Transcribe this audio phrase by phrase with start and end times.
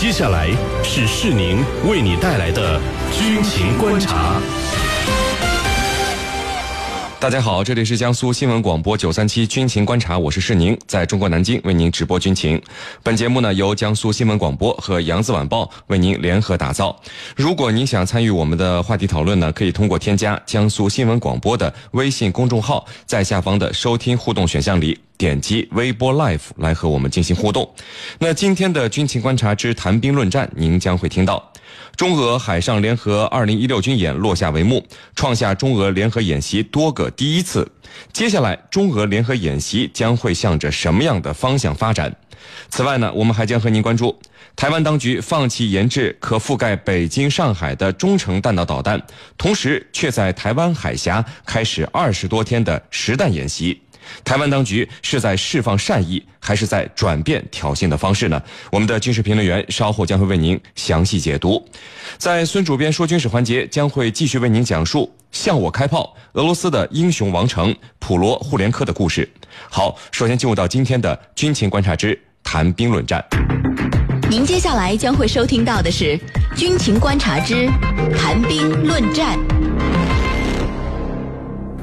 [0.00, 0.48] 接下来
[0.84, 2.80] 是世宁为你带来的
[3.10, 4.40] 军情观察。
[7.20, 12.62] 大家好，这里是江苏新闻广播九三七军情观察，我是世宁，在中国南京为您直播军情。
[13.02, 16.96] 本节目呢由江苏新闻广播和扬子晚报为您联合打造。
[17.34, 27.68] 如果您想参与我们的话题讨论呢，可以通过添加江苏新闻广播的微信公众号，在下方的收听互动选项里点击微波 life 来和我们进行互动。
[28.20, 31.52] 那今天的军情观察之谈兵论战，您将会听到。
[31.96, 34.84] 中俄海上联合二零一六军演落下帷幕，
[35.16, 37.70] 创下中俄联合演习多个第一次。
[38.12, 42.14] 接下来，中俄联合演习将会向着什么样的方向发展？
[42.70, 44.16] 此外呢，我们还将和您关注
[44.54, 49.00] 台湾当局放弃研制可覆盖北京、上海的中程弹道导弹，
[49.36, 53.80] 同时却在台湾海峡开始二十多天的实弹演习。
[54.24, 58.40] 台湾当局是在释放善意，还是在转变挑衅的方式呢？
[58.70, 61.64] 我们的军事评论员稍后将会为您详细解读。
[62.16, 69.28] 在孙主编说军事环节，将会继续为您讲述向我开炮，俄罗斯的英雄王城普罗互联科的故事。
[69.70, 73.24] 好，首先进入到今天的军情观察之谈兵论战。
[74.30, 76.18] 您接下来将会收听到的是
[76.54, 77.66] 军情观察之
[78.14, 79.57] 谈兵论战。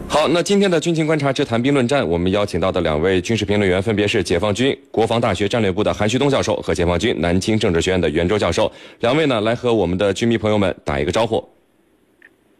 [0.07, 8.71] 好，那今天的军情观察之谈兵论战，我们邀请到的两位军事评论员分别是解放军国防大学战略部的韩旭东教授和解放军南京政治学院的袁周教授。
[9.01, 11.43] 两位呢，来和我们的军迷朋友们打一个招呼。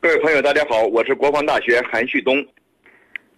[0.02, 2.46] 各位朋友，大家好，我是国防大学韩旭东。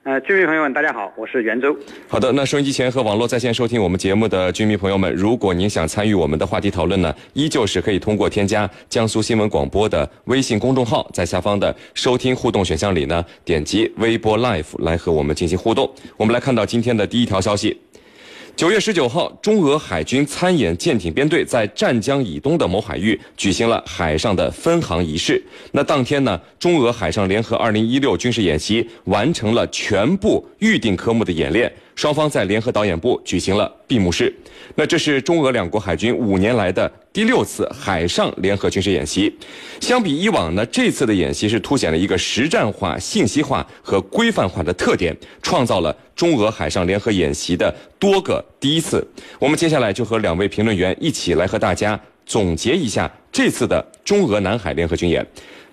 [0.07, 1.75] 呃，军迷朋友们，大家好，我是袁州。
[2.07, 15.93] 好的，那收音机前和网络在线收听我们节目的军迷朋友们，如果您想参与我们的话题讨论呢，依旧是可以通过添加江苏新闻广播的微信公众号，在下方的收听互动选项里呢，点击微博 Live 来和我们进行互动。
[16.15, 17.77] 我们来看到今天的第一条消息。
[18.57, 25.39] 九月十九号，中俄海军参演舰艇编队在湛江以东的某海域举行了海上的分航仪式。
[25.71, 34.33] 那当天呢，中俄海上联合二零一六军事演习完成了全部预定科目的演练，双方在联合导演部举行了闭幕式。
[34.73, 39.31] 那这是中俄两国海军五年来的第六次海上联合军事演习。
[39.79, 49.07] 相比以往呢，这次的演习是凸显了一个实战化、信息化和规范化的特点，创造了中俄海上联合演习的多个第一次。
[49.39, 55.25] 我们接下来就和两位评论员一起来和大家总结一下这次的中俄南海联合军演。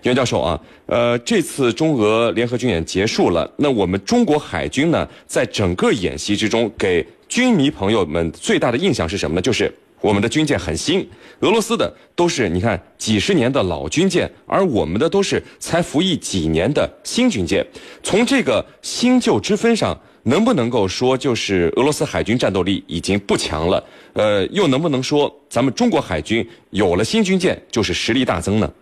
[0.03, 9.41] 袁教授啊，呃，这次中俄联合军演结束了，那我们中国海军呢，在整个演习之中给军迷朋友们最大的印象是什么呢？
[9.41, 9.73] 就是
[10.03, 11.09] 我们的军舰很新，
[11.41, 17.67] 俄罗斯的都是你看几十年的老军舰，而我们的都是才服役几年的新军舰。
[18.03, 23.85] 从这个新旧之分上，能不能够说就是俄罗斯海军战斗力已经不强了？
[24.15, 28.73] 呃，又能不能说咱们中国海军有了新军舰就是实力大增呢？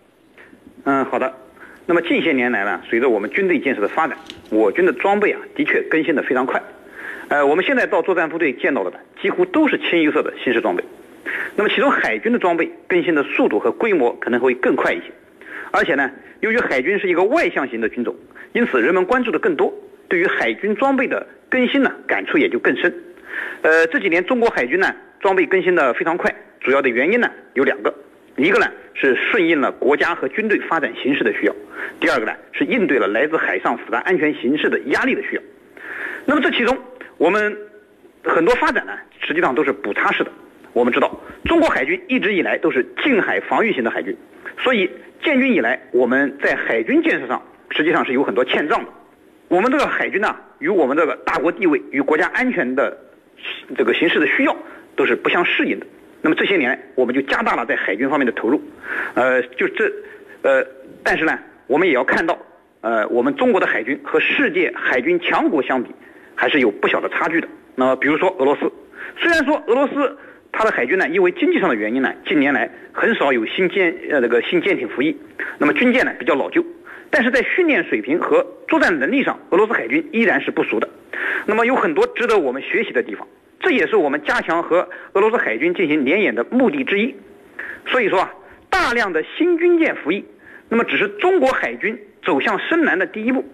[0.85, 1.31] 嗯，好的。
[1.85, 4.17] 那么近些年来呢，随着我们军队建设的发展，
[4.49, 6.63] 我军的装备啊，的确更新的非常快。
[7.27, 10.83] 呃，我们现在到作战部队见到的，几乎都是清一色的新式装备。
[11.57, 15.11] 那么其中海军的装备更新的速度和规模可能会更快一些。
[15.71, 18.15] 而且呢，由于海军是一个外向型的军种，
[18.53, 19.73] 因此人们关注的更多，
[20.13, 22.93] 对于海军装备的更新呢，感触也就更深。
[23.63, 27.91] 呃，这几年中国海军呢，装备更新的非常快，主要的原因呢有两个。
[28.35, 31.55] 一个呢是顺应了国家和军队发展形势的需要，
[31.99, 35.41] 第二个呢是应对了来自海上复杂安全形势的压力的需要。
[36.25, 36.77] 那么这其中，
[37.17, 37.57] 我们
[38.23, 40.31] 很多发展呢，实际上都是补差式的。
[40.73, 44.15] 我们知道，中国海军一直以来都是近海防御型的海军，
[44.59, 44.87] 所以
[45.23, 47.41] 建军以来，我们在海军建设上
[47.71, 48.91] 实际上是有很多欠账的。
[49.53, 52.97] 我们这个海军呢，与我们这个大国地位与国家安全的
[53.77, 54.57] 这个形势的需要
[54.95, 55.85] 都是不相适应的。
[56.23, 58.59] 那么这些年，我们就加大了在海军方面的投入，
[59.13, 59.93] 呃，就这，
[60.41, 60.65] 呃，
[61.03, 61.37] 但是呢，
[61.67, 62.35] 我们也要看到，
[62.81, 65.91] 呃，我们中国的海军和世界海军强国相比，
[66.33, 67.47] 还是有不小的差距的。
[67.75, 68.61] 那么，比如说俄罗斯，
[69.19, 70.17] 虽然说俄罗斯
[70.51, 75.15] 它的海军呢，因为经济上的原因呢，近年来很少有新舰呃这个新舰艇服役，
[75.59, 76.65] 那么军舰呢比较老旧，
[77.13, 80.89] 但是在训练水平和作战能力上，俄罗斯海军依然是不俗的。
[81.45, 83.27] 那么有很多值得我们学习的地方。
[83.59, 87.15] 这也是我们加强和俄罗斯海军进行联演的目的之一。
[87.85, 88.33] 所以说啊，
[88.71, 90.25] 大量的新军舰服役，
[90.69, 91.95] 那么只是中国海军
[92.25, 93.45] 走向深蓝的第一步。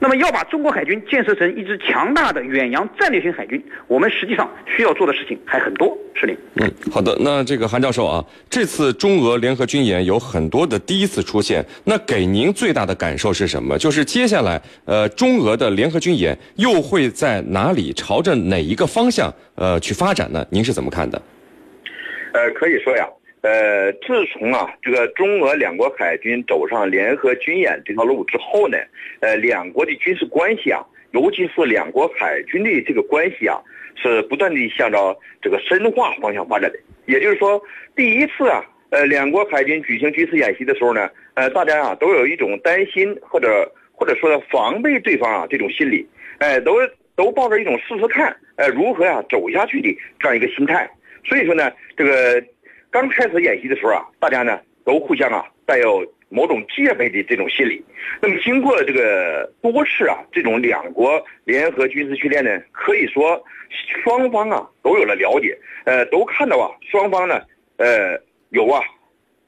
[0.00, 5.96] 那么要把中国海军建设成一支强大的远洋战略型海军，我们实际上需要做的事情还很多。
[6.14, 6.34] 是的。
[6.56, 7.16] 嗯，好的。
[7.20, 13.76] 那这个韩教授啊，这次中俄联合军演有很多的第一次出现，那给您最大的感受是什么？
[13.78, 20.44] 就是接下来呃，中俄的联合军演又会在哪里朝着哪一个方向呃去发展呢？
[20.50, 21.20] 您是怎么看的？
[22.32, 23.06] 呃，可以说呀，
[23.40, 28.76] 呃，自从啊这个中俄两国海军走上联合军演这条路之后呢，
[29.20, 33.56] 呃，两国的军事关系啊，尤其是两国海军的这个关系啊，
[33.94, 36.78] 是不断的向着这个深化方向发展的。
[37.06, 37.62] 也就是说，
[37.94, 46.04] 第一次啊，呃，两国海军举行军事演习的时候呢，呃，大家啊都有一种担心或者或者说防备对方啊这种心理，
[46.38, 46.74] 哎，都
[47.14, 50.90] 都抱着一种试试看，呃，如何呀走下去的这样一个心态。
[51.24, 52.42] 所以说呢，这个。
[52.90, 57.84] 刚开始演习的时候啊，大家呢都互相啊带有某种戒备的这种心理。
[58.20, 63.42] 那么经过这个多次啊这种两国联合军事训练呢，可以说
[64.02, 67.40] 双方啊都有了了解，呃，都看到啊双方呢
[67.76, 68.18] 呃
[68.50, 68.82] 有啊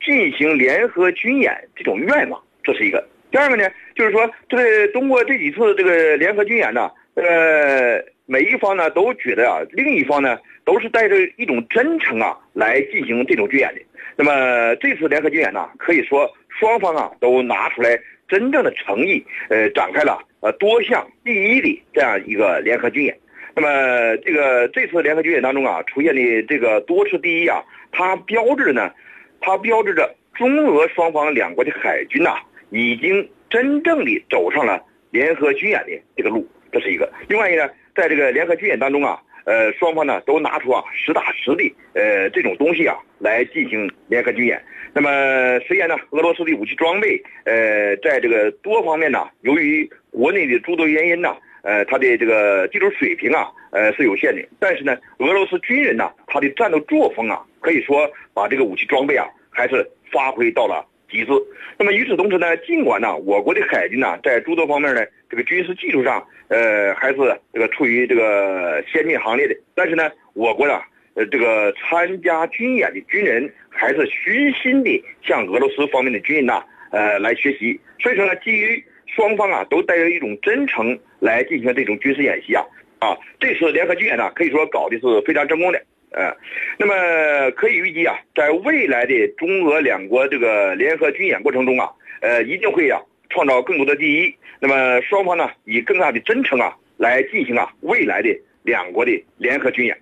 [0.05, 3.07] 进行联合军演这种愿望，这是一个。
[3.31, 10.39] 第二个呢，就是说这个通过这几次这个联合军演呢，呃，每一方呢都觉得啊另一方呢。
[10.63, 13.81] 都是带着一种真诚啊来进行这种军演的。
[14.15, 16.31] 那么这次联合军演呢，可以说
[16.61, 17.99] 双方啊都拿出来
[18.29, 23.19] 真正的诚意，呃，展开了呃多项第一的这样一个联合军演。
[23.57, 28.93] 那么这个这次联合军演当中啊出现的这个多次第一啊，它标志着呢，
[29.41, 32.37] 它标志着中俄双方两国的海军呐
[32.71, 34.81] 已经真正的走上了
[35.11, 37.11] 联合军演的这个路，这是一个。
[37.29, 39.21] 另外一个呢，在这个联合军演当中啊。
[39.47, 44.63] 呃，双方呢都拿出啊实打实的呃这种东西啊来进行联合军演。
[44.93, 54.47] 那么虽然呢，俄罗斯的武器装备呃在这个多方面呢，由于国内的诸多原因呢，呃，它的这个技术水平啊呃是有限的。
[54.61, 61.33] 但是呢，俄罗斯军人呢，他的战斗作风啊，可以说把这个武器装备啊还是发挥到了极致。
[61.79, 66.25] 那么与此同时呢，尽管呢我国的海军呢在诸多方面呢这个军事技术上。
[66.53, 67.17] 呃，还是
[67.55, 70.81] 这个处于这个先进行列的，但是呢，我国呢，
[71.15, 74.91] 呃，这个参加军演的军人还是虚心的
[75.23, 76.61] 向俄罗斯方面的军人呐，
[76.91, 77.79] 呃，来学习。
[78.01, 82.65] 所以说呢，基于双方啊都带着一种真诚来进行这种军事演习啊，
[82.99, 85.81] 啊，这次联合军演呢，可以说搞的是非常成功的，
[86.13, 86.35] 呃，
[86.79, 91.89] 那么可以预计啊，在未来的中俄两国这个联合军演过程中啊，
[92.21, 93.01] 呃，一定会呀。
[93.33, 98.29] 创造更多的第一，那么双方呢以更大的真诚啊来进行啊未来的
[98.65, 99.97] 两国的联合军演。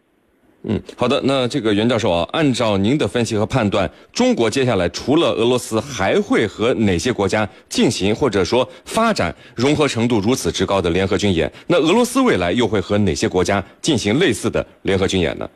[0.62, 11.52] 嗯，好的，那这个袁教授啊，按照您的分析和判断，中国接下来除了俄罗斯，还会和哪些国家进行或者说发展融合程度如此之高的联合军演？
[11.66, 15.46] 那俄罗斯未来又会和哪些国家进行类似的联合军演呢？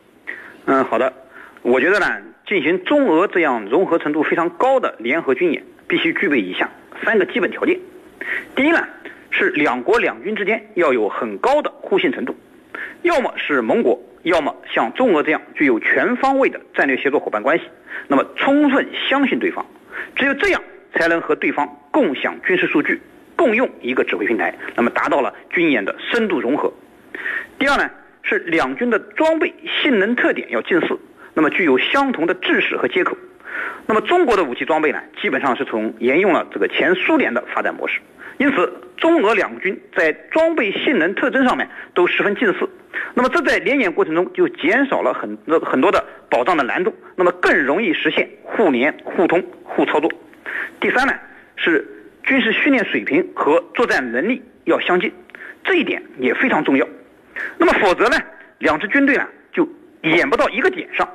[0.66, 1.12] 嗯，好的，
[1.62, 2.06] 我觉得呢，
[2.46, 6.70] 进行中俄这样融合程度非常高的联合军演，必须具备以下。
[7.04, 7.78] 三个基本条件，
[8.54, 8.86] 第一呢
[9.30, 12.36] 是两国两军之间要有很高的互信程度，
[13.02, 17.64] 要么是盟国，要么像中俄这样具有全方位的战略协作伙伴关系，
[18.06, 19.66] 那么充分相信对方，
[20.14, 20.62] 只有这样
[20.94, 23.02] 才能和对方共享军事数据，
[23.34, 26.72] 共用一个指挥平台，那么达到了军演的深度融合。
[27.58, 27.90] 第二呢
[28.22, 29.52] 是两军的装备
[29.82, 30.98] 性能特点要近似，
[31.34, 33.16] 那么具有相同的制式和接口。
[33.86, 38.00] 那么中国的武器装备呢，基本上是从沿用了这个前苏联的发展模式，
[38.38, 42.68] 因此中俄两军在装备性能特征上面都十分近似。
[43.14, 50.10] 那么这在联演过程中就减少了很多很多的保障的难度，那么更容易实现互联互通互操作。
[50.80, 51.12] 第三呢
[51.56, 51.86] 是
[52.22, 55.12] 军事训练水平和作战能力要相近，
[55.64, 56.86] 这一点也非常重要。
[57.58, 58.16] 那么否则呢，
[58.58, 59.68] 两支军队呢就
[60.02, 61.08] 演不到一个点上。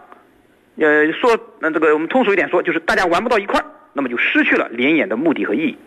[0.80, 5.78] 呃，说那这个我们通俗一点说，就是大家玩不到一块儿，那么就失去了联演的目的和意义。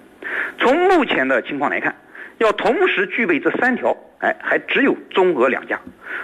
[0.59, 1.95] 从目前的情况来看，
[2.39, 5.79] 要同时具备这三条，哎，还只有中俄两家。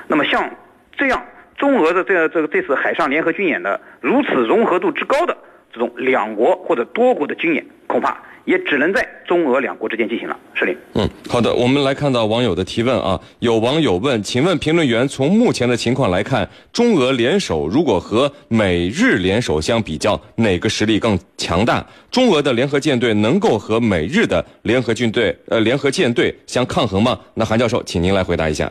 [0.08, 0.50] 那么像
[0.96, 1.24] 这样
[1.56, 5.36] 中俄的这个这个这次海上联合军演的如此融合度之高的
[5.72, 7.64] 这种两国或者多国的军演，
[7.96, 8.14] 恐怕。
[8.44, 10.72] 也只能在中俄两国之间进行了，是的。
[10.94, 21.84] 嗯，好的，我们来看到网友的提问啊，有网友问，请问评论员，从目前的情况来看，中俄联手如果和美日联手相比较，哪个实力更强大？
[22.08, 27.18] 中俄的联合舰队能够和美日的联合军队呃联合舰队相抗衡吗？
[27.34, 28.70] 那韩教授，请您来回答一下。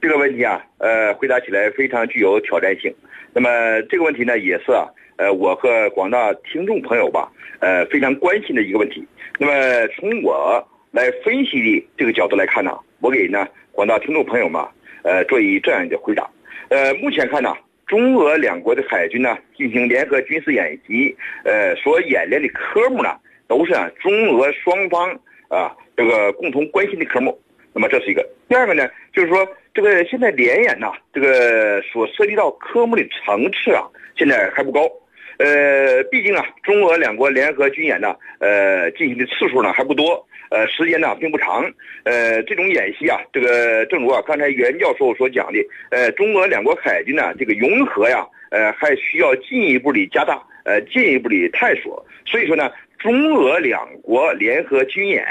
[0.00, 2.90] 这个问题啊，呃，回答起来非常具有挑战性。
[3.34, 3.50] 那么
[3.90, 4.88] 这个问题呢，也是啊。
[5.16, 7.30] 呃，我和广大听众朋友吧，
[7.62, 9.06] 呃，非常关心的一个问题。
[9.38, 14.60] 那么从我来分析的这个角度来看呢，我给呢广大听众朋友们，
[15.04, 16.28] 呃，做一这样一个回答。
[16.70, 17.54] 呃，目前看呢，
[17.86, 23.10] 中俄两国的海军呢进行联合军事演习，呃，所演练的科目呢，
[23.46, 25.08] 都是啊中俄双方
[25.46, 27.40] 啊这个共同关心的科目。
[27.72, 28.28] 那么这是一个。
[28.48, 34.90] 第二个呢，就是说这个现在联演呢，这个所涉及到科目的层次啊，现在还不高。
[35.38, 41.64] 呃，毕竟啊，中俄两国联合军演呢，呃，进行的次数呢还不多，呃，时间呢并不长。
[42.04, 45.58] 呃，这种演习啊，这个正如啊刚才袁教授所讲的，
[45.90, 52.04] 呃，中俄两国海军呢这个融合呀，呃，还需要进一步的加大，呃，进一步的探索。
[52.26, 55.24] 所以说呢，中俄两国联合军演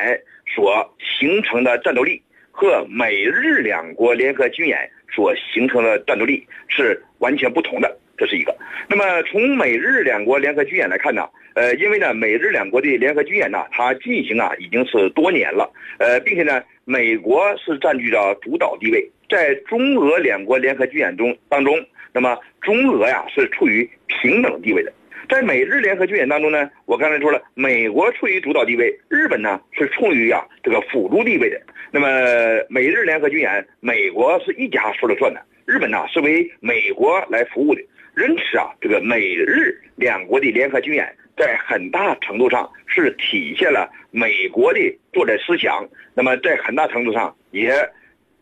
[0.53, 7.97] 所形成的战斗力和美日两国联合军演所形成的战斗力是完全不同的。
[8.21, 8.55] 这是一个。
[8.87, 24.93] 那么从美日两国联合军演来看呢，呃，因为呢美日两国的联合军演呢，它进行啊已经是多年了，呃，并且呢美国是占据着主导地位，在中俄两国联合军演中当中，那么中俄呀是处于平等地位的。
[25.27, 31.59] 在美日联合军演当中呢，我刚才说了，美国处于主导地位，日本呢是处于啊这个辅助地位的。
[31.89, 32.07] 那么
[32.69, 37.81] 美日联合军演，美国是一家说了算的，日本呢是为美国来服务的。
[38.27, 44.79] 因此啊，这个美日两国的联合军演，在很大程度上是体现了美国的
[45.11, 47.73] 作战思想，那么在很大程度上也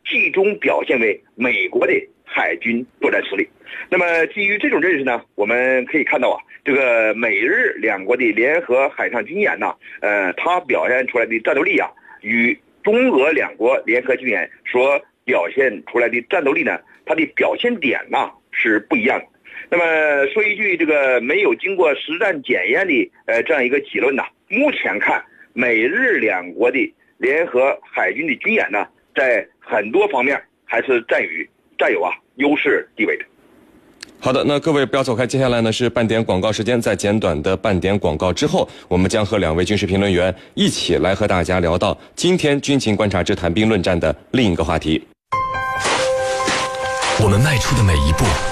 [0.05, 1.93] 集中表现为美国的
[2.25, 3.48] 海军作战实力。
[3.89, 11.89] 那么基于这种认识呢，我们可以看到啊，这个美日两国的联合海上军演呢，呃，它表现出来的战斗力啊，
[12.21, 19.25] 与中俄两国联合军演所表现出来的战斗力呢，它的表现点呢是不一样的。
[19.70, 19.84] 那么
[20.34, 25.24] 说一句这个没有经过实战检验的呃这样一个结论呢，目前看
[25.54, 31.48] 美日两国的联合海军的军演呢，在很多方面还是占于
[31.78, 33.25] 占有啊优势地位的。
[34.22, 45.01] 好的，那各位不要走开，接下来呢是半点广告时间，在简短的半点广告之后，我们将和两位军事评论员一起来和大家聊到今天军情观察之谈兵论战的另一个话题。
[47.24, 48.49] 我们迈出的每一步。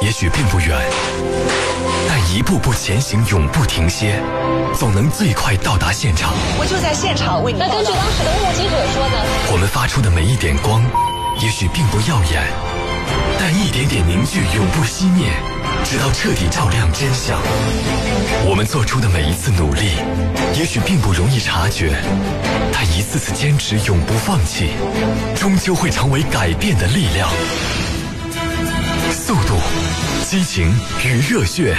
[0.00, 0.78] 也许并不远，
[2.08, 4.20] 但一步步前行，永不停歇，
[4.78, 6.32] 总能最快到达现场。
[6.58, 7.58] 我就在现场为你。
[7.58, 9.16] 那根据当时的目击者说呢？
[9.52, 10.82] 我们发出的每一点光，
[11.42, 12.46] 也许并不耀眼，
[13.40, 15.32] 但一点点凝聚，永不熄灭，
[15.84, 17.36] 直到彻底照亮真相。
[18.46, 19.98] 我们做出的每一次努力，
[20.54, 21.90] 也许并不容易察觉，
[22.72, 24.70] 但一次次坚持，永不放弃，
[25.34, 27.28] 终究会成为改变的力量。
[29.18, 29.58] 速度、
[30.24, 30.72] 激情
[31.04, 31.76] 与热血，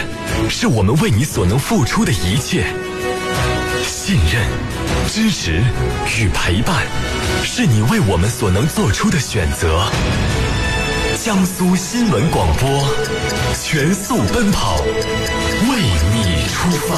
[0.49, 2.63] 是我们为你所能付出的一切；
[3.81, 4.45] 信任、
[5.07, 5.63] 支持
[6.19, 6.85] 与陪伴，
[7.41, 9.89] 是你为我们所能做出的选择。
[11.23, 12.85] 江苏新闻广播，
[13.63, 15.81] 全速奔跑，为
[16.13, 16.97] 你出发。